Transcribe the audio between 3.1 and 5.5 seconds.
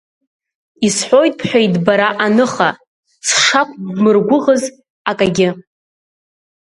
сшақәбмыргәыӷыз акагьы!